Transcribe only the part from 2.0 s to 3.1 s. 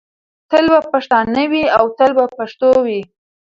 به پښتو وي.